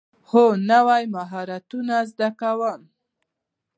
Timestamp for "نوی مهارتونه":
0.69-1.97